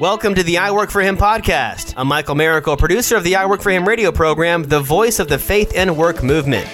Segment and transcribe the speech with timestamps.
[0.00, 1.94] Welcome to the I Work for Him podcast.
[1.96, 5.28] I'm Michael Miracle, producer of the I Work for Him radio program, the voice of
[5.28, 6.68] the faith and work movement.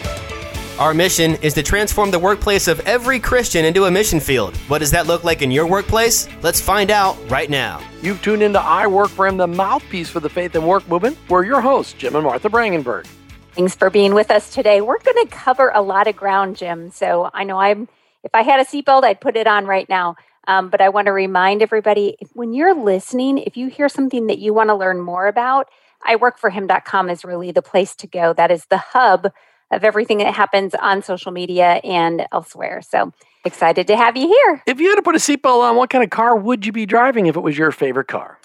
[0.79, 4.57] Our mission is to transform the workplace of every Christian into a mission field.
[4.69, 6.29] What does that look like in your workplace?
[6.43, 7.81] Let's find out right now.
[8.01, 11.19] You've tuned into I Work for Him, the mouthpiece for the faith and work movement.
[11.29, 13.07] We're your hosts, Jim and Martha Brangenberg.
[13.53, 14.81] Thanks for being with us today.
[14.81, 16.91] We're going to cover a lot of ground, Jim.
[16.91, 17.89] So I know I'm.
[18.25, 20.17] If I had a seatbelt, I'd put it on right now.
[20.49, 24.39] Um, but I want to remind everybody when you're listening, if you hear something that
[24.39, 25.69] you want to learn more about,
[26.09, 28.33] iworkforhim.com is really the place to go.
[28.33, 29.31] That is the hub
[29.71, 32.81] of everything that happens on social media and elsewhere.
[32.81, 33.13] So
[33.45, 34.63] excited to have you here.
[34.67, 36.87] If you had to put a seatbelt on, what kind of car would you be
[36.87, 38.39] driving if it was your favorite car?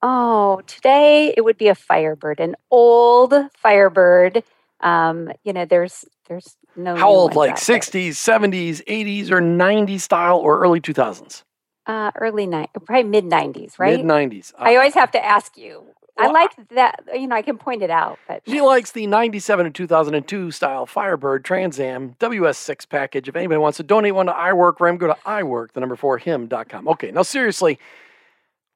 [0.00, 4.42] Oh, today it would be a Firebird, an old Firebird.
[4.80, 10.38] Um, you know, there's there's no how old, like sixties, seventies, eighties, or nineties style,
[10.38, 11.44] or early two thousands?
[11.86, 13.96] Uh, early nine, probably mid nineties, right?
[13.96, 14.52] Mid nineties.
[14.58, 15.84] Uh, I always have to ask you.
[16.16, 17.00] Well, I like that.
[17.14, 18.18] You know, I can point it out.
[18.28, 23.28] But she likes the '97 and 2002 style Firebird Trans Am WS6 package.
[23.28, 25.96] If anybody wants to donate one to iWork for him, go to iWork the number
[25.96, 26.86] four him.com.
[26.88, 27.78] Okay, now seriously,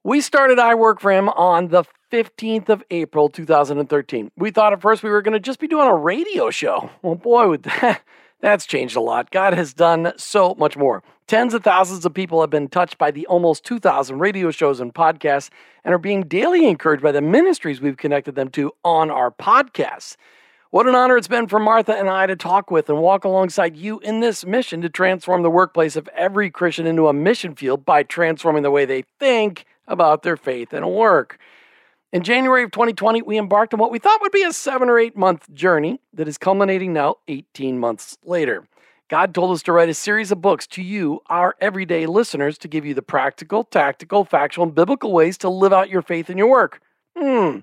[0.03, 4.31] we started iWork for him on the 15th of April, 2013.
[4.37, 6.91] We thought at first we were going to just be doing a radio show.
[7.03, 8.03] Well, boy, would that,
[8.41, 9.31] that's changed a lot.
[9.31, 11.03] God has done so much more.
[11.27, 14.95] Tens of thousands of people have been touched by the almost 2,000 radio shows and
[14.95, 15.51] podcasts
[15.85, 20.17] and are being daily encouraged by the ministries we've connected them to on our podcasts.
[20.71, 23.77] What an honor it's been for Martha and I to talk with and walk alongside
[23.77, 27.85] you in this mission to transform the workplace of every Christian into a mission field
[27.85, 31.39] by transforming the way they think about their faith and work.
[32.17, 34.99] In January of 2020, we embarked on what we thought would be a seven or
[34.99, 38.67] eight month journey that is culminating now 18 months later.
[39.11, 42.69] God told us to write a series of books to you, our everyday listeners, to
[42.69, 46.39] give you the practical, tactical, factual, and biblical ways to live out your faith in
[46.39, 46.81] your work.
[47.19, 47.59] Hmm.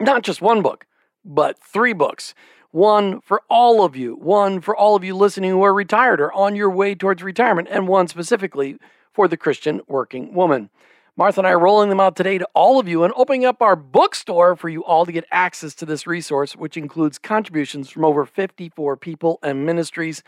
[0.00, 0.84] Not just one book,
[1.24, 2.34] but three books.
[2.72, 6.32] One for all of you, one for all of you listening who are retired or
[6.32, 8.78] on your way towards retirement, and one specifically
[9.12, 10.70] for the Christian working woman.
[11.16, 13.60] Martha and I are rolling them out today to all of you and opening up
[13.60, 18.04] our bookstore for you all to get access to this resource, which includes contributions from
[18.04, 20.22] over 54 people and ministries.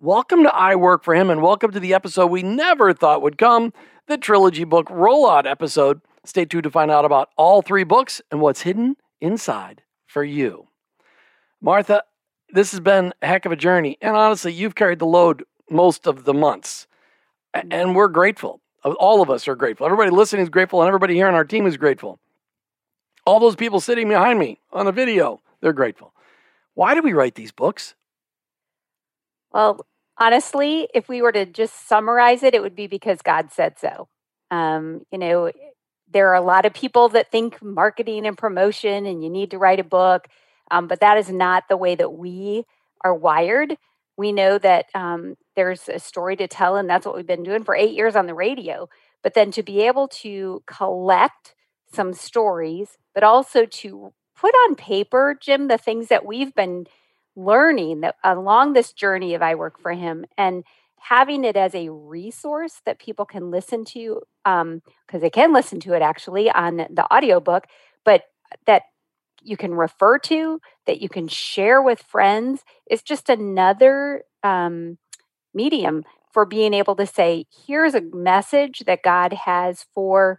[0.00, 3.38] Welcome to I Work for Him and welcome to the episode we never thought would
[3.38, 3.72] come
[4.08, 6.00] the trilogy book rollout episode.
[6.24, 10.66] Stay tuned to find out about all three books and what's hidden inside for you.
[11.60, 12.02] Martha,
[12.50, 13.98] this has been a heck of a journey.
[14.02, 16.88] And honestly, you've carried the load most of the months.
[17.54, 19.86] And we're grateful all of us are grateful.
[19.86, 22.18] Everybody listening is grateful, and everybody here on our team is grateful.
[23.26, 26.12] All those people sitting behind me on the video, they're grateful.
[26.74, 27.94] Why do we write these books?
[29.52, 29.86] Well,
[30.18, 34.08] honestly, if we were to just summarize it, it would be because God said so.
[34.50, 35.50] Um, you know,
[36.12, 39.58] there are a lot of people that think marketing and promotion and you need to
[39.58, 40.26] write a book,
[40.70, 42.64] um, but that is not the way that we
[43.02, 43.76] are wired
[44.16, 47.64] we know that um, there's a story to tell, and that's what we've been doing
[47.64, 48.88] for eight years on the radio.
[49.22, 51.54] But then to be able to collect
[51.92, 56.86] some stories, but also to put on paper, Jim, the things that we've been
[57.36, 60.64] learning that along this journey of I Work for Him and
[60.98, 64.82] having it as a resource that people can listen to, because um,
[65.12, 67.66] they can listen to it actually on the audiobook,
[68.04, 68.22] but
[68.66, 68.82] that
[69.42, 72.64] you can refer to, that you can share with friends.
[72.86, 74.96] It's just another um,
[75.54, 80.38] medium for being able to say, here's a message that God has for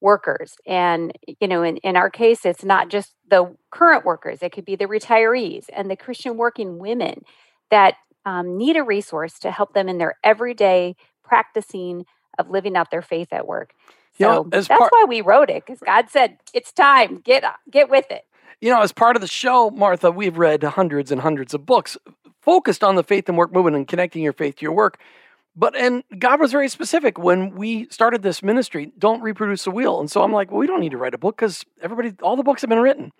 [0.00, 0.56] workers.
[0.66, 4.64] And, you know, in, in our case, it's not just the current workers, it could
[4.64, 7.22] be the retirees and the Christian working women
[7.70, 12.04] that um, need a resource to help them in their everyday practicing
[12.38, 13.72] of living out their faith at work.
[14.20, 17.20] So you know, that's why we wrote it because God said it's time.
[17.24, 18.24] Get get with it.
[18.60, 21.96] You know, as part of the show, Martha, we've read hundreds and hundreds of books
[22.42, 24.98] focused on the faith and work movement and connecting your faith to your work.
[25.54, 28.92] But and God was very specific when we started this ministry.
[28.96, 29.98] Don't reproduce the wheel.
[30.00, 32.36] And so I'm like, well, we don't need to write a book because everybody, all
[32.36, 33.12] the books have been written.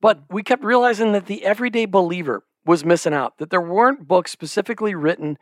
[0.00, 0.34] But mm.
[0.34, 3.38] we kept realizing that the everyday believer was missing out.
[3.38, 5.38] That there weren't books specifically written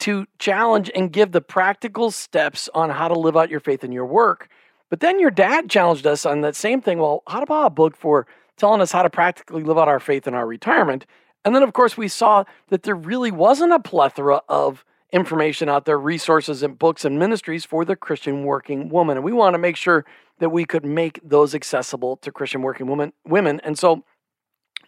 [0.00, 3.92] to challenge and give the practical steps on how to live out your faith in
[3.92, 4.48] your work.
[4.90, 6.98] But then your dad challenged us on that same thing.
[6.98, 8.26] Well, how about a book for
[8.58, 11.06] telling us how to practically live out our faith in our retirement.
[11.44, 15.86] And then, of course, we saw that there really wasn't a plethora of information out
[15.86, 19.16] there, resources and books and ministries for the Christian working woman.
[19.16, 20.04] And we want to make sure
[20.38, 23.12] that we could make those accessible to Christian working women.
[23.24, 23.60] women.
[23.64, 24.04] And so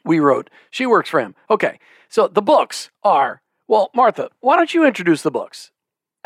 [0.05, 1.35] we wrote, She Works for Him.
[1.51, 1.79] Okay,
[2.09, 5.71] so the books are, well, Martha, why don't you introduce the books?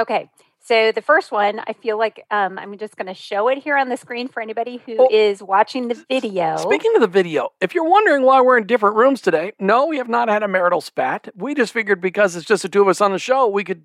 [0.00, 0.28] Okay,
[0.64, 3.76] So the first one, I feel like um, I'm just going to show it here
[3.76, 6.56] on the screen for anybody who is oh, watching the video.
[6.56, 9.98] Speaking of the video, if you're wondering why we're in different rooms today, no, we
[9.98, 11.28] have not had a marital spat.
[11.36, 13.84] We just figured because it's just the two of us on the show, we could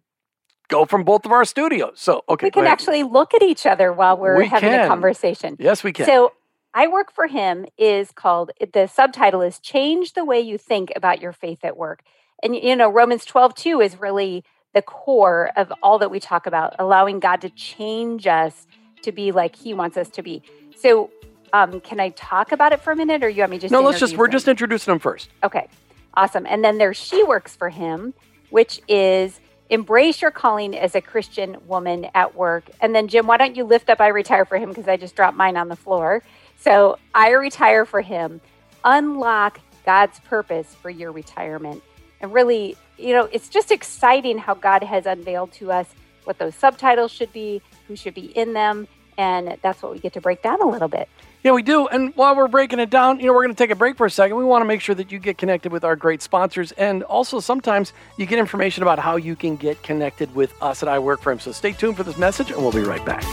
[0.70, 1.96] go from both of our studios.
[1.96, 2.46] So, okay.
[2.48, 4.86] We can actually look at each other while we're we having can.
[4.86, 5.58] a conversation.
[5.60, 6.06] Yes, we can.
[6.06, 6.32] So,
[6.74, 11.20] I work for him is called the subtitle is change the way you think about
[11.20, 12.04] your faith at work.
[12.42, 16.46] And you know, Romans 12, 2 is really the core of all that we talk
[16.46, 18.68] about, allowing God to change us
[19.04, 20.42] to be like He wants us to be.
[20.76, 21.10] So,
[21.52, 23.72] um, can I talk about it for a minute, or you want me just?
[23.72, 24.16] No, let's just.
[24.16, 24.32] We're him?
[24.32, 25.30] just introducing them first.
[25.44, 25.68] Okay,
[26.14, 26.46] awesome.
[26.46, 28.14] And then there's She Works for Him,
[28.50, 29.40] which is
[29.70, 32.70] embrace your calling as a Christian woman at work.
[32.82, 35.16] And then Jim, why don't you lift up I retire for him because I just
[35.16, 36.24] dropped mine on the floor.
[36.58, 38.42] So I retire for him.
[38.84, 41.84] Unlock God's purpose for your retirement.
[42.22, 45.88] And really you know, it's just exciting how God has unveiled to us
[46.26, 48.88] what those subtitles should be, who should be in them,
[49.18, 51.10] and that's what we get to break down a little bit.
[51.44, 51.88] Yeah, we do.
[51.88, 54.06] And while we're breaking it down, you know, we're going to take a break for
[54.06, 54.36] a second.
[54.38, 56.74] We want to make sure that you get connected with our great sponsors.
[56.74, 60.90] And also, sometimes you get information about how you can get connected with us at
[60.90, 61.40] I Work For Him.
[61.40, 63.24] So stay tuned for this message, and we'll be right back.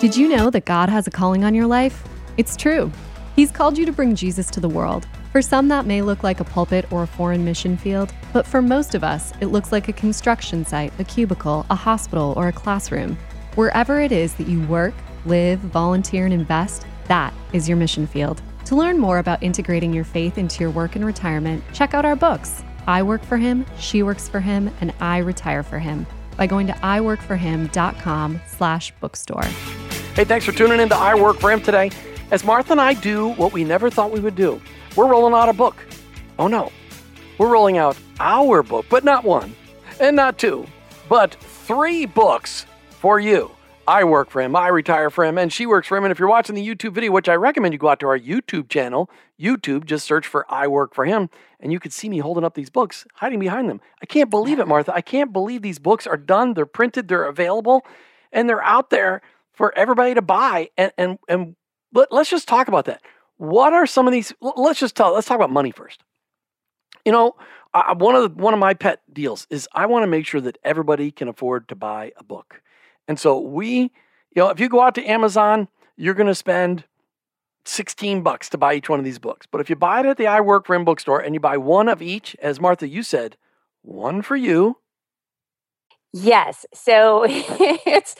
[0.00, 2.02] Did you know that God has a calling on your life?
[2.36, 2.90] It's true.
[3.36, 5.06] He's called you to bring Jesus to the world.
[5.32, 8.60] For some, that may look like a pulpit or a foreign mission field, but for
[8.60, 12.52] most of us, it looks like a construction site, a cubicle, a hospital, or a
[12.52, 13.16] classroom.
[13.54, 14.94] Wherever it is that you work,
[15.24, 18.42] live, volunteer, and invest, that is your mission field.
[18.64, 22.16] To learn more about integrating your faith into your work and retirement, check out our
[22.16, 26.06] books I Work for Him, She Works for Him, and I Retire for Him
[26.36, 29.44] by going to iworkforhim.com slash bookstore.
[30.16, 31.92] Hey, thanks for tuning in to I Work for Him today.
[32.32, 34.60] As Martha and I do what we never thought we would do
[34.96, 35.76] we're rolling out a book.
[36.38, 36.72] Oh no,
[37.38, 39.54] we're rolling out our book, but not one
[40.00, 40.66] and not two,
[41.08, 43.50] but three books for you.
[43.86, 46.04] I work for him, I retire for him, and she works for him.
[46.04, 48.18] And if you're watching the YouTube video, which I recommend you go out to our
[48.18, 49.10] YouTube channel,
[49.40, 51.28] YouTube, just search for I work for him,
[51.58, 53.80] and you can see me holding up these books, hiding behind them.
[54.00, 54.94] I can't believe it, Martha.
[54.94, 57.84] I can't believe these books are done, they're printed, they're available,
[58.32, 59.22] and they're out there
[59.52, 60.70] for everybody to buy.
[60.76, 61.56] And and and
[61.92, 63.02] let, let's just talk about that.
[63.40, 64.34] What are some of these?
[64.42, 65.14] Let's just tell.
[65.14, 66.04] Let's talk about money first.
[67.06, 67.36] You know,
[67.72, 70.42] I, one of the, one of my pet deals is I want to make sure
[70.42, 72.60] that everybody can afford to buy a book,
[73.08, 73.90] and so we, you
[74.36, 76.84] know, if you go out to Amazon, you're going to spend
[77.64, 79.46] 16 bucks to buy each one of these books.
[79.50, 81.56] But if you buy it at the I Work for Him bookstore and you buy
[81.56, 83.38] one of each, as Martha, you said,
[83.80, 84.76] one for you.
[86.12, 86.66] Yes.
[86.74, 88.16] So it's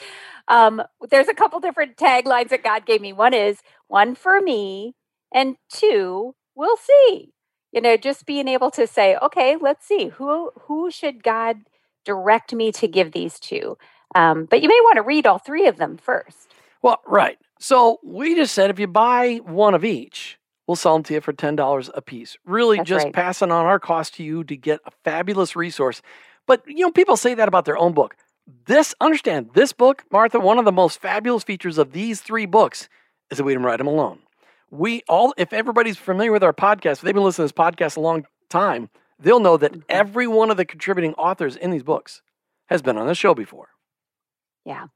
[0.47, 0.81] um
[1.11, 3.13] there's a couple different taglines that God gave me.
[3.13, 4.95] One is one for me,
[5.33, 7.33] and two, we'll see.
[7.71, 11.57] You know, just being able to say, okay, let's see who who should God
[12.03, 13.77] direct me to give these to.
[14.15, 16.53] Um, but you may want to read all three of them first.
[16.81, 17.37] Well, right.
[17.59, 20.37] So we just said if you buy one of each,
[20.67, 22.37] we'll sell them to you for ten dollars a piece.
[22.45, 23.13] Really, That's just right.
[23.13, 26.01] passing on our cost to you to get a fabulous resource.
[26.45, 28.15] But you know, people say that about their own book.
[28.65, 32.89] This, understand, this book, Martha, one of the most fabulous features of these three books
[33.29, 34.19] is that we didn't write them alone
[34.71, 37.97] we all, if everybody's familiar with our podcast, if they've been listening to this podcast
[37.97, 38.89] a long time,
[39.19, 39.81] they'll know that mm-hmm.
[39.89, 42.21] every one of the contributing authors in these books
[42.67, 43.67] has been on the show before.
[44.65, 44.87] Yeah.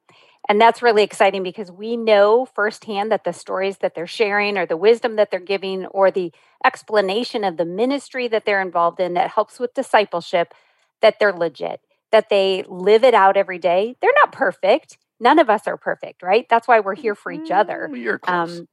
[0.47, 4.65] And that's really exciting because we know firsthand that the stories that they're sharing or
[4.65, 6.31] the wisdom that they're giving or the
[6.63, 10.53] explanation of the ministry that they're involved in that helps with discipleship,
[11.01, 13.95] that they're legit, that they live it out every day.
[14.01, 14.97] They're not perfect.
[15.19, 16.45] None of us are perfect, right?
[16.47, 17.89] That's why we're here for each other.
[17.93, 18.59] You're close.
[18.59, 18.67] Um,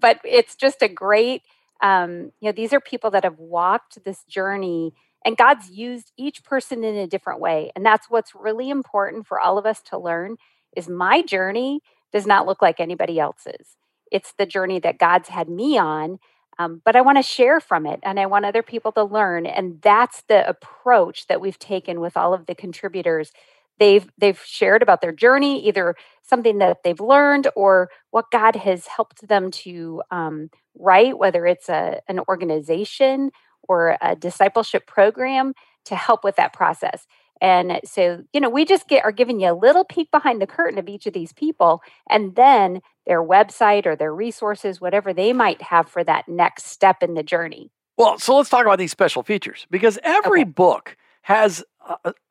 [0.00, 1.42] but it's just a great
[1.82, 6.44] um, you know these are people that have walked this journey and god's used each
[6.44, 9.98] person in a different way and that's what's really important for all of us to
[9.98, 10.36] learn
[10.76, 11.80] is my journey
[12.12, 13.76] does not look like anybody else's.
[14.12, 16.18] It's the journey that god's had me on
[16.58, 19.46] um, but i want to share from it and i want other people to learn
[19.46, 23.32] and that's the approach that we've taken with all of the contributors
[23.78, 28.86] they've they've shared about their journey either something that they've learned or what god has
[28.86, 33.30] helped them to um, write whether it's a, an organization
[33.68, 35.54] or a discipleship program
[35.84, 37.06] to help with that process
[37.40, 40.46] and so you know we just get are giving you a little peek behind the
[40.46, 45.32] curtain of each of these people and then their website or their resources whatever they
[45.32, 48.92] might have for that next step in the journey well so let's talk about these
[48.92, 50.50] special features because every okay.
[50.50, 51.64] book has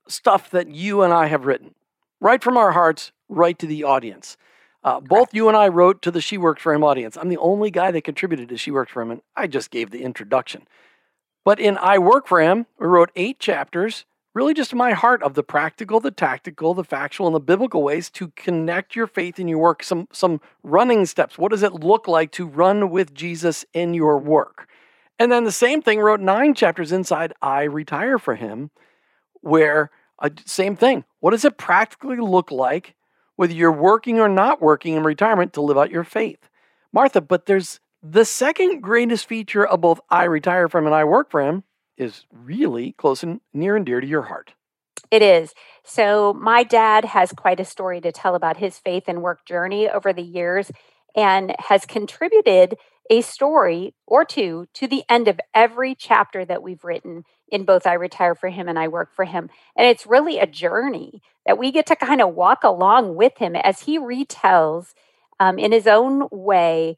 [0.07, 1.75] stuff that you and I have written,
[2.19, 4.37] right from our hearts, right to the audience.
[4.83, 7.17] Uh, both you and I wrote to the She Works for Him audience.
[7.17, 9.91] I'm the only guy that contributed to She Works for Him, and I just gave
[9.91, 10.67] the introduction.
[11.45, 15.35] But in I Work for Him, we wrote eight chapters really just my heart of
[15.35, 19.47] the practical, the tactical, the factual, and the biblical ways to connect your faith in
[19.47, 19.83] your work.
[19.83, 21.37] Some some running steps.
[21.37, 24.67] What does it look like to run with Jesus in your work?
[25.19, 28.71] And then the same thing wrote nine chapters inside I Retire for Him,
[29.43, 31.03] where uh, same thing.
[31.19, 32.95] What does it practically look like,
[33.35, 36.49] whether you're working or not working in retirement, to live out your faith?
[36.91, 41.31] Martha, but there's the second greatest feature of both I Retire from and I Work
[41.31, 41.63] for Him
[41.97, 44.53] is really close and near and dear to your heart.
[45.11, 45.53] It is.
[45.83, 49.89] So, my dad has quite a story to tell about his faith and work journey
[49.89, 50.71] over the years
[51.15, 52.77] and has contributed
[53.09, 57.85] a story or two to the end of every chapter that we've written in both
[57.85, 59.49] I Retire for Him and I Work for Him.
[59.77, 63.55] And it's really a journey that we get to kind of walk along with him
[63.55, 64.93] as he retells
[65.39, 66.97] um, in his own way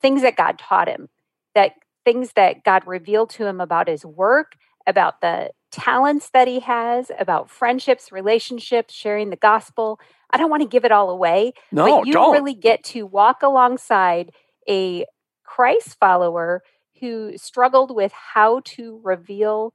[0.00, 1.08] things that God taught him,
[1.54, 1.72] that
[2.04, 7.10] things that God revealed to him about his work, about the talents that he has,
[7.18, 10.00] about friendships, relationships, sharing the gospel.
[10.30, 12.32] I don't want to give it all away, no, but you don't.
[12.32, 14.32] really get to walk alongside
[14.68, 15.06] a
[15.44, 16.62] Christ follower
[17.00, 19.72] who struggled with how to reveal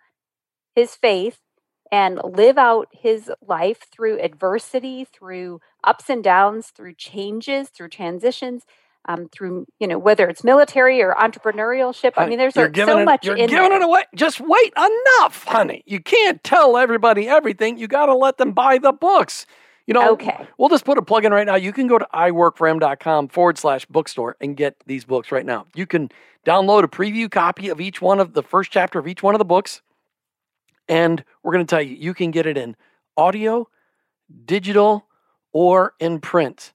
[0.76, 1.40] his faith
[1.92, 8.64] and live out his life through adversity, through ups and downs, through changes, through transitions
[9.08, 12.14] um, through you know whether it's military or entrepreneurship.
[12.18, 13.82] I mean, there's giving so it, much You're in giving there.
[13.82, 14.04] it away.
[14.16, 15.84] Just wait enough, honey.
[15.86, 17.78] You can't tell everybody everything.
[17.78, 19.46] You got to let them buy the books.
[19.88, 20.48] You know, Okay.
[20.58, 21.56] we'll just put a plug in right now.
[21.56, 25.68] You can go to iworkforhim.com forward slash bookstore and get these books right now.
[25.76, 26.10] You can
[26.46, 29.40] download a preview copy of each one of the first chapter of each one of
[29.40, 29.82] the books.
[30.88, 32.76] And we're going to tell you, you can get it in
[33.18, 33.68] audio,
[34.46, 35.08] digital,
[35.54, 36.74] or in print.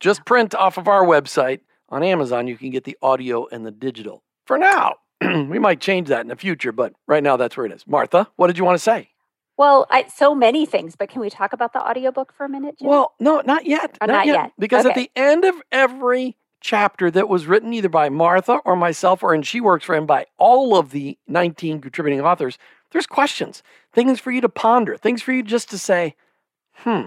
[0.00, 2.46] Just print off of our website on Amazon.
[2.48, 4.22] You can get the audio and the digital.
[4.46, 7.72] For now, we might change that in the future, but right now that's where it
[7.72, 7.86] is.
[7.86, 9.10] Martha, what did you want to say?
[9.56, 12.78] Well, I, so many things, but can we talk about the audiobook for a minute?
[12.78, 12.88] Jim?
[12.88, 13.96] Well, no, not yet.
[14.00, 14.52] Oh, not yet.
[14.58, 19.22] Because at the end of every chapter that was written either by Martha or myself
[19.22, 22.58] or and she works for him by all of the 19 contributing authors,
[22.92, 26.14] there's questions, things for you to ponder, things for you just to say,
[26.72, 27.02] hmm,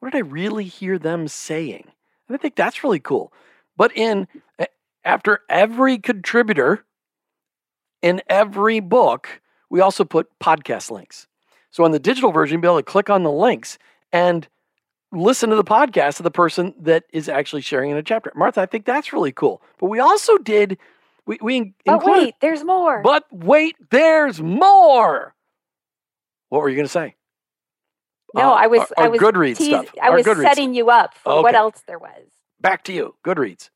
[0.00, 1.84] what did I really hear them saying?
[2.28, 3.32] And I think that's really cool.
[3.76, 4.28] But in
[5.04, 6.84] after every contributor
[8.02, 11.28] in every book, we also put podcast links.
[11.72, 13.78] So on the digital version, you'll be able to click on the links
[14.12, 14.46] and
[15.10, 18.30] listen to the podcast of the person that is actually sharing in a chapter.
[18.36, 19.60] Martha, I think that's really cool.
[19.78, 20.78] But we also did
[21.26, 23.02] we we but included- wait, there's more.
[23.02, 25.34] but wait, there's more.
[26.50, 27.14] What were you going to say?
[28.34, 29.94] no, Uh, I was our- I was Goodreads teas- stuff.
[30.02, 32.28] I Our was Goodreads setting you up for what else there was.
[32.60, 33.14] Back to you.
[33.24, 33.70] Goodreads.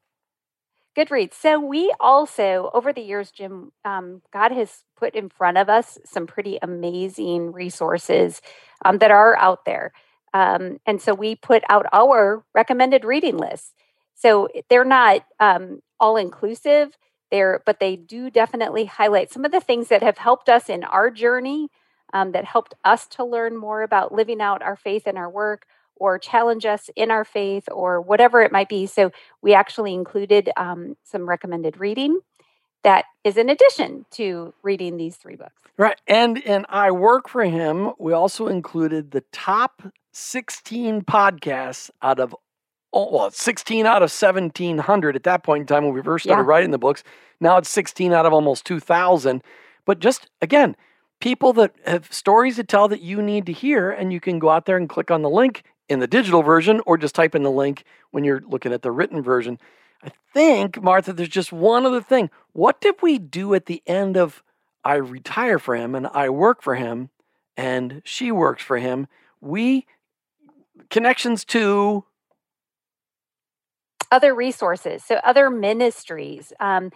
[0.96, 1.34] Goodreads.
[1.34, 5.98] So we also, over the years, Jim, um, God has put in front of us
[6.04, 8.40] some pretty amazing resources
[8.84, 9.92] um, that are out there.
[10.34, 13.72] Um, and so we put out our recommended reading lists.
[14.14, 16.96] So they're not um, all inclusive,
[17.30, 20.84] there, but they do definitely highlight some of the things that have helped us in
[20.84, 21.68] our journey,
[22.12, 25.66] um, that helped us to learn more about living out our faith in our work,
[25.96, 28.86] or challenge us in our faith, or whatever it might be.
[28.86, 29.10] So
[29.42, 32.20] we actually included um, some recommended reading
[32.86, 35.52] that is in addition to reading these three books.
[35.76, 36.00] Right.
[36.06, 37.92] And and I work for him.
[37.98, 42.34] We also included the top 16 podcasts out of
[42.92, 46.42] oh, well, 16 out of 1700 at that point in time when we first started
[46.42, 46.48] Yeah.
[46.48, 47.02] writing the books.
[47.40, 49.42] Now it's 16 out of almost 2000.
[49.84, 50.76] But just again,
[51.20, 54.48] people that have stories to tell that you need to hear and you can go
[54.50, 57.42] out there and click on the link in the digital version or just type in
[57.42, 59.58] the link when you're looking at the written version.
[60.02, 62.30] I think, Martha, there's just one other thing.
[62.52, 64.42] What did we do at the end of
[64.84, 67.10] I retire for him and I work for him
[67.56, 69.08] and she works for him?
[69.40, 69.86] We
[70.90, 72.04] connections to
[74.12, 76.52] Other resources, so other ministries.
[76.60, 76.92] Um,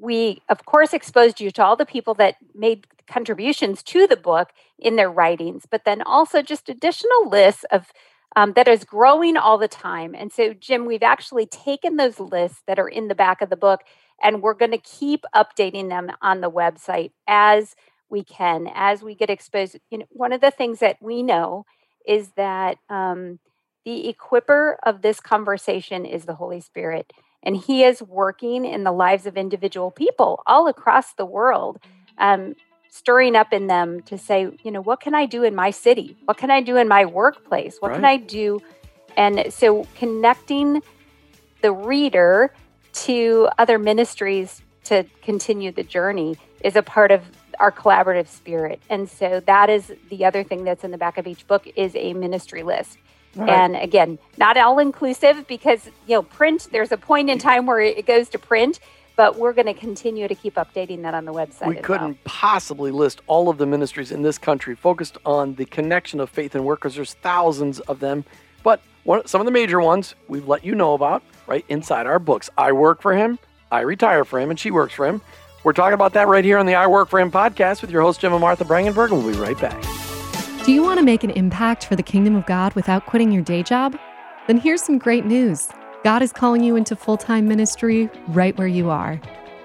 [0.00, 4.50] we, of course, exposed you to all the people that made contributions to the book
[4.78, 7.92] in their writings, but then also just additional lists of
[8.36, 10.14] um, that is growing all the time.
[10.14, 13.56] And so, Jim, we've actually taken those lists that are in the back of the
[13.56, 13.82] book,
[14.22, 17.74] and we're going to keep updating them on the website as
[18.10, 19.78] we can, as we get exposed.
[19.90, 21.64] You know, one of the things that we know
[22.06, 23.38] is that um,
[23.84, 27.12] the equiper of this conversation is the Holy Spirit.
[27.42, 31.78] And He is working in the lives of individual people all across the world,
[32.18, 32.54] um,
[32.94, 36.16] stirring up in them to say, you know, what can I do in my city?
[36.26, 37.78] What can I do in my workplace?
[37.80, 38.60] What can I do?
[39.16, 40.80] And so connecting
[41.60, 42.54] the reader
[42.92, 47.22] to other ministries to continue the journey is a part of
[47.58, 48.80] our collaborative spirit.
[48.88, 51.96] And so that is the other thing that's in the back of each book is
[51.96, 52.98] a ministry list.
[53.34, 53.50] Right.
[53.50, 56.68] And again, not all inclusive because you know print.
[56.70, 58.78] There's a point in time where it goes to print,
[59.16, 61.68] but we're going to continue to keep updating that on the website.
[61.68, 62.18] We couldn't well.
[62.24, 66.54] possibly list all of the ministries in this country focused on the connection of faith
[66.54, 68.24] and work because there's thousands of them.
[68.62, 72.18] But one, some of the major ones we've let you know about right inside our
[72.18, 72.50] books.
[72.56, 73.38] I work for him,
[73.70, 75.20] I retire for him, and she works for him.
[75.64, 78.02] We're talking about that right here on the I Work for Him podcast with your
[78.02, 79.82] host, Jim and Martha Brangenberg, and we'll be right back.
[80.66, 83.42] Do you want to make an impact for the kingdom of God without quitting your
[83.42, 83.98] day job?
[84.46, 85.70] Then here's some great news
[86.04, 89.18] God is calling you into full time ministry right where you are.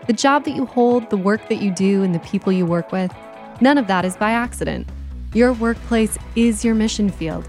[0.08, 2.94] The job that you hold, the work that you do, and the people you work
[2.94, 3.14] with,
[3.60, 4.88] none of that is by accident.
[5.34, 7.48] Your workplace is your mission field.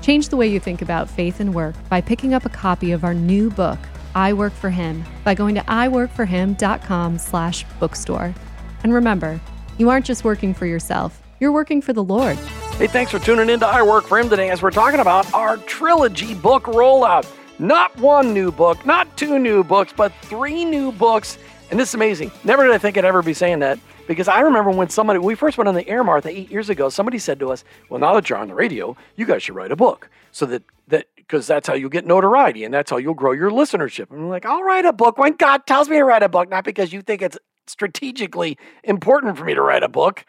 [0.00, 3.04] Change the way you think about faith and work by picking up a copy of
[3.04, 3.78] our new book,
[4.14, 8.34] I Work for Him by going to iworkforhim.com slash bookstore.
[8.82, 9.38] And remember,
[9.76, 12.38] you aren't just working for yourself, you're working for the Lord.
[12.78, 15.30] Hey, thanks for tuning in to I Work for Him today as we're talking about
[15.34, 17.30] our trilogy book rollout.
[17.60, 21.36] Not one new book, not two new books, but three new books.
[21.70, 22.32] And this is amazing.
[22.42, 25.34] Never did I think I'd ever be saying that because I remember when somebody, we
[25.34, 28.14] first went on the air, Martha, eight years ago, somebody said to us, Well, now
[28.14, 31.46] that you're on the radio, you guys should write a book so that, that because
[31.46, 34.10] that's how you get notoriety and that's how you'll grow your listenership.
[34.10, 36.48] And I'm like, I'll write a book when God tells me to write a book,
[36.48, 37.36] not because you think it's
[37.66, 40.24] strategically important for me to write a book.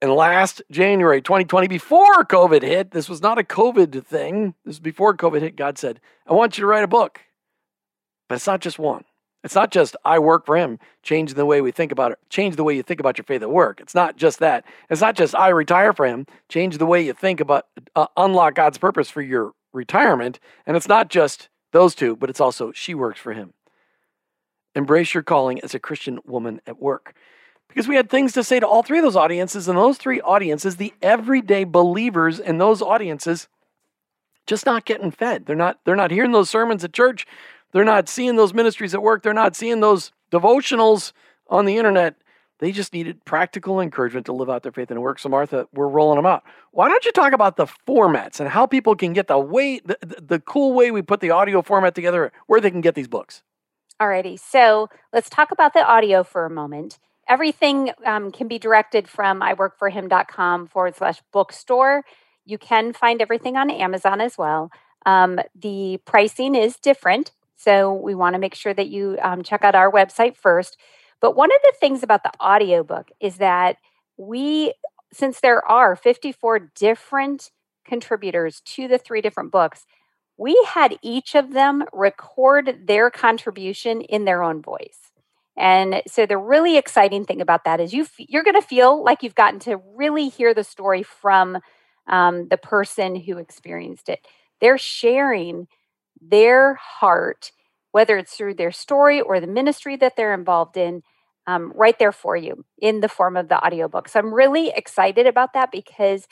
[0.00, 4.54] And last January 2020, before COVID hit, this was not a COVID thing.
[4.64, 5.56] This was before COVID hit.
[5.56, 7.20] God said, I want you to write a book.
[8.28, 9.04] But it's not just one.
[9.44, 12.56] It's not just I work for him, change the way we think about it, change
[12.56, 13.80] the way you think about your faith at work.
[13.80, 14.64] It's not just that.
[14.90, 18.56] It's not just I retire for him, change the way you think about uh, unlock
[18.56, 20.40] God's purpose for your retirement.
[20.66, 23.54] And it's not just those two, but it's also she works for him.
[24.74, 27.14] Embrace your calling as a Christian woman at work.
[27.68, 30.20] Because we had things to say to all three of those audiences, and those three
[30.22, 33.48] audiences, the everyday believers in those audiences,
[34.46, 35.46] just not getting fed.
[35.46, 37.26] They're not, they're not hearing those sermons at church.
[37.72, 39.22] They're not seeing those ministries at work.
[39.22, 41.12] They're not seeing those devotionals
[41.48, 42.16] on the internet.
[42.58, 45.18] They just needed practical encouragement to live out their faith and work.
[45.20, 46.42] So, Martha, we're rolling them out.
[46.72, 49.96] Why don't you talk about the formats and how people can get the way, the,
[50.00, 53.42] the cool way we put the audio format together, where they can get these books?
[54.00, 54.40] Alrighty.
[54.40, 56.98] So, let's talk about the audio for a moment.
[57.28, 62.04] Everything um, can be directed from iworkforhim.com forward slash bookstore.
[62.46, 64.70] You can find everything on Amazon as well.
[65.04, 67.32] Um, the pricing is different.
[67.56, 70.78] So, we want to make sure that you um, check out our website first.
[71.20, 73.76] But one of the things about the audiobook is that
[74.16, 74.74] we,
[75.12, 77.50] since there are 54 different
[77.84, 79.86] contributors to the three different books,
[80.36, 85.10] we had each of them record their contribution in their own voice.
[85.58, 89.02] And so the really exciting thing about that is you f- you're going to feel
[89.04, 91.58] like you've gotten to really hear the story from
[92.06, 94.20] um, the person who experienced it.
[94.60, 95.66] They're sharing
[96.20, 97.52] their heart
[97.92, 101.02] whether it's through their story or the ministry that they're involved in,
[101.46, 104.08] um, right there for you in the form of the audiobook.
[104.08, 106.26] So I'm really excited about that because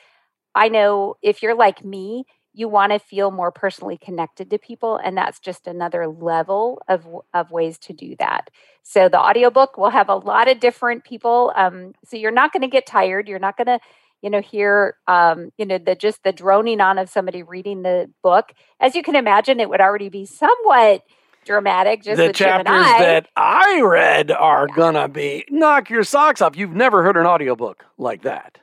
[0.54, 2.24] I know if you're like me,
[2.56, 7.06] you want to feel more personally connected to people and that's just another level of,
[7.34, 8.50] of ways to do that
[8.82, 12.62] so the audiobook will have a lot of different people um, so you're not going
[12.62, 13.78] to get tired you're not going to
[14.22, 18.10] you know hear um, you know the just the droning on of somebody reading the
[18.22, 21.02] book as you can imagine it would already be somewhat
[21.46, 22.02] dramatic.
[22.02, 22.98] Just the chapters I.
[22.98, 24.74] that I read are yeah.
[24.74, 26.56] gonna be knock your socks off.
[26.56, 28.58] You've never heard an audiobook like that.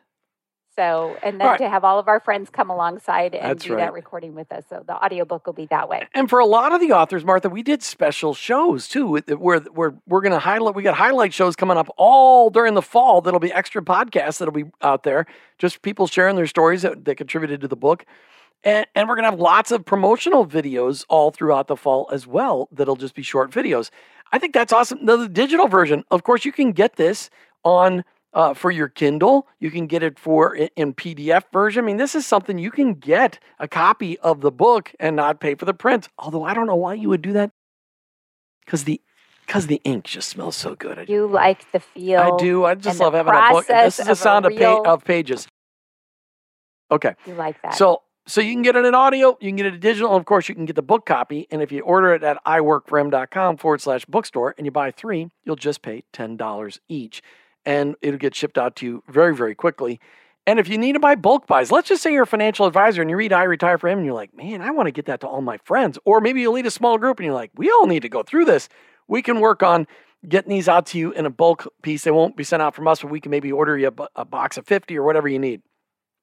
[0.76, 1.58] So, and then right.
[1.60, 3.82] to have all of our friends come alongside and That's do right.
[3.82, 4.64] that recording with us.
[4.70, 6.08] So the audiobook will be that way.
[6.14, 9.94] And for a lot of the authors, Martha, we did special shows too, where, where
[10.08, 13.22] we're going to highlight, we got highlight shows coming up all during the fall.
[13.22, 15.28] That'll be extra podcasts that'll be out there.
[15.60, 18.06] Just people sharing their stories that, that contributed to the book.
[18.64, 22.26] And, and we're going to have lots of promotional videos all throughout the fall as
[22.26, 23.90] well that'll just be short videos.
[24.32, 25.06] I think that's awesome.
[25.06, 27.30] The, the digital version, of course, you can get this
[27.64, 29.48] on uh, for your Kindle.
[29.60, 31.84] You can get it for in PDF version.
[31.84, 35.40] I mean, this is something you can get a copy of the book and not
[35.40, 36.10] pay for the print.
[36.18, 37.52] Although I don't know why you would do that,
[38.66, 39.02] because the
[39.46, 41.10] because the ink just smells so good.
[41.10, 42.20] You like the feel.
[42.20, 42.66] I do.
[42.66, 43.68] I just love having a book.
[43.68, 45.48] This is the sound of, pa- of pages.
[46.90, 47.16] Okay.
[47.26, 47.76] You like that.
[47.76, 50.20] So so you can get it in audio, you can get it in digital, and
[50.20, 51.48] of course you can get the book copy.
[51.52, 55.58] And if you order it at iworkforhim.com forward slash bookstore and you buy three, you'll
[55.58, 57.22] just pay $10 each.
[57.66, 60.00] And it'll get shipped out to you very, very quickly.
[60.46, 63.02] And if you need to buy bulk buys, let's just say you're a financial advisor
[63.02, 65.06] and you read I Retire for Him and you're like, man, I want to get
[65.06, 65.98] that to all my friends.
[66.04, 68.24] Or maybe you lead a small group and you're like, we all need to go
[68.24, 68.68] through this.
[69.08, 69.88] We can work on
[70.28, 72.04] getting these out to you in a bulk piece.
[72.04, 74.26] They won't be sent out from us, but we can maybe order you a, a
[74.26, 75.62] box of 50 or whatever you need.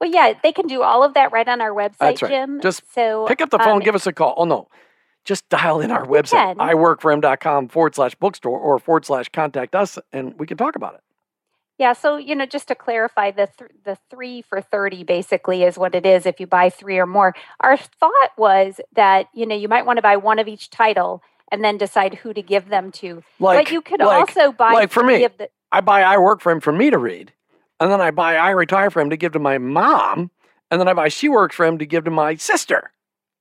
[0.00, 2.30] Well, yeah, they can do all of that right on our website, That's right.
[2.30, 2.60] Jim.
[2.60, 4.34] Just so Pick up the phone, um, give us a call.
[4.36, 4.68] Oh, no.
[5.26, 6.56] Just dial in our website, can.
[6.56, 11.00] iworkforhim.com forward slash bookstore or forward slash contact us, and we can talk about it.
[11.80, 15.78] Yeah, so you know, just to clarify, the th- the three for thirty basically is
[15.78, 16.26] what it is.
[16.26, 19.96] If you buy three or more, our thought was that you know you might want
[19.96, 23.22] to buy one of each title and then decide who to give them to.
[23.38, 25.26] Like, but you could like, also buy like for me.
[25.38, 27.32] the, I buy I Work For Him for me to read,
[27.80, 30.30] and then I buy I Retire For Him to give to my mom,
[30.70, 32.92] and then I buy She Works For Him to give to my sister.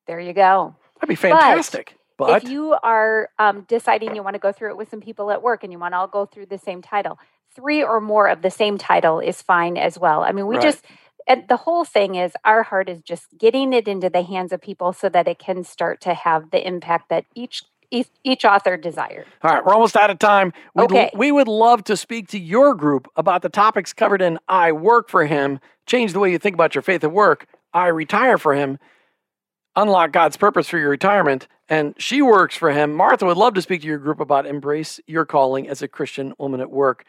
[0.07, 0.77] There you go.
[0.95, 1.97] That'd be fantastic.
[2.17, 5.31] But, if you are um, deciding you want to go through it with some people
[5.31, 7.17] at work and you want to all go through the same title,
[7.55, 10.23] three or more of the same title is fine as well.
[10.23, 10.63] I mean, we Right.
[10.63, 10.85] just,
[11.27, 14.61] and the whole thing is our heart is just getting it into the hands of
[14.61, 18.77] people so that it can start to have the impact that each each, each author
[18.77, 19.25] desired.
[19.41, 20.53] All right, we're almost out of time.
[20.75, 21.09] We'd, Okay.
[21.15, 25.09] We would love to speak to your group about the topics covered in I Work
[25.09, 28.53] for Him, Change the Way You Think About Your Faith at Work, I Retire for
[28.53, 28.77] Him,
[29.75, 32.93] Unlock God's Purpose for Your Retirement, and She Works for Him.
[32.93, 36.33] Martha would love to speak to your group about Embrace Your Calling as a Christian
[36.37, 37.05] Woman at Work.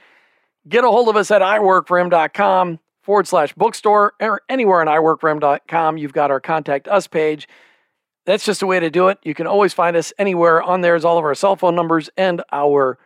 [0.69, 5.97] Get a hold of us at iworkforhim.com forward slash bookstore or anywhere on iworkforhim.com.
[5.97, 7.49] You've got our contact us page.
[8.27, 9.19] That's just a way to do it.
[9.23, 10.63] You can always find us anywhere.
[10.63, 12.99] On there is all of our cell phone numbers and our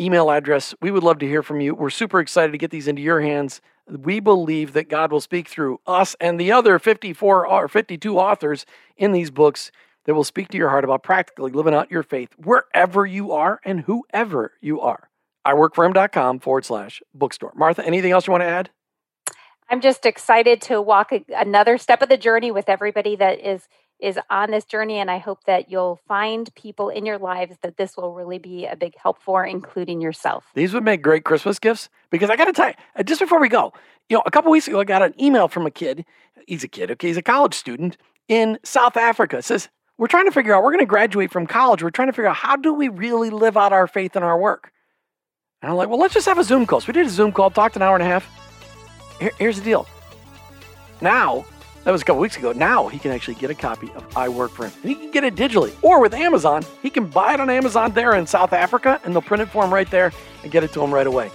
[0.00, 0.74] email address.
[0.80, 1.74] We would love to hear from you.
[1.74, 3.60] We're super excited to get these into your hands.
[3.86, 8.66] We believe that God will speak through us and the other 54 or 52 authors
[8.96, 9.70] in these books
[10.06, 13.60] that will speak to your heart about practically living out your faith wherever you are
[13.64, 15.09] and whoever you are.
[15.52, 17.52] iworkforhim.com forward slash bookstore.
[17.54, 18.70] Martha, anything else you want to add?
[19.68, 23.68] I'm just excited to walk another step of the journey with everybody that is
[24.00, 27.76] is on this journey and I hope that you'll find people in your lives that
[27.76, 30.46] this will really be a big help for including yourself.
[30.54, 33.48] These would make great Christmas gifts because I got to tell you, just before we
[33.48, 33.72] go,
[34.08, 36.04] you know, a couple weeks ago, I got an email from a kid.
[36.46, 37.08] He's a kid, okay?
[37.08, 39.38] He's a college student in South Africa.
[39.38, 41.82] It says, We're trying to figure out, we're going to graduate from college.
[41.82, 44.38] We're trying to figure out how do we really live out our faith in our
[44.38, 44.72] work?
[45.62, 46.80] And I'm like, Well, let's just have a Zoom call.
[46.80, 48.28] So we did a Zoom call, talked an hour and a half.
[49.20, 49.86] Here- here's the deal.
[51.00, 51.44] Now,
[51.84, 52.52] that was a couple weeks ago.
[52.52, 54.72] Now he can actually get a copy of I Work for Him.
[54.82, 56.62] And he can get it digitally or with Amazon.
[56.82, 59.64] He can buy it on Amazon there in South Africa and they'll print it for
[59.64, 61.30] him right there and get it to him right away.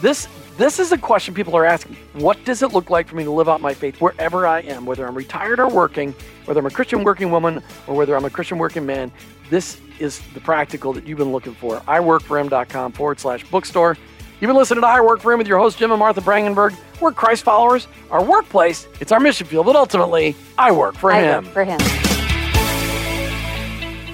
[0.00, 0.28] This
[0.58, 1.96] this is a question people are asking.
[2.14, 4.86] What does it look like for me to live out my faith wherever I am,
[4.86, 6.12] whether I'm retired or working,
[6.46, 9.12] whether I'm a Christian working woman or whether I'm a Christian working man?
[9.50, 11.80] This is the practical that you've been looking for.
[11.80, 13.96] iworkforhim.com forward slash bookstore.
[14.40, 16.76] You've been listening to I Work for Him with your host, Jim and Martha Brangenberg.
[17.00, 17.88] We're Christ followers.
[18.10, 21.44] Our workplace, it's our mission field, but ultimately, I work for I Him.
[21.44, 22.07] work for him.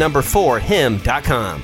[0.00, 1.62] number four him.com.